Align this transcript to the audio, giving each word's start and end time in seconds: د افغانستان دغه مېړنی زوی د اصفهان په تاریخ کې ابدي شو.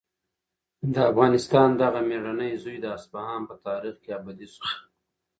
د 0.93 0.95
افغانستان 1.11 1.69
دغه 1.81 1.99
مېړنی 2.09 2.51
زوی 2.63 2.77
د 2.81 2.85
اصفهان 2.97 3.41
په 3.49 3.55
تاریخ 3.67 3.95
کې 4.03 4.11
ابدي 4.19 4.47
شو. 4.53 4.65